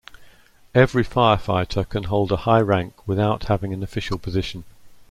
Every 0.73 1.03
firefighter 1.05 1.87
can 1.87 2.05
hold 2.05 2.31
a 2.31 2.37
high 2.37 2.61
rank 2.61 3.07
without 3.07 3.43
having 3.43 3.71
an 3.71 3.83
official 3.83 4.17
position. 4.17 4.63